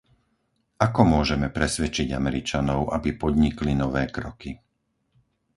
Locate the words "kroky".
4.17-4.51